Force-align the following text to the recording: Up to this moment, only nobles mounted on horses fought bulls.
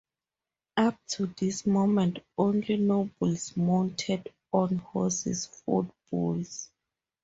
Up 0.77 0.95
to 1.09 1.27
this 1.27 1.67
moment, 1.67 2.17
only 2.35 2.75
nobles 2.77 3.55
mounted 3.55 4.33
on 4.51 4.77
horses 4.79 5.45
fought 5.45 5.93
bulls. 6.09 6.71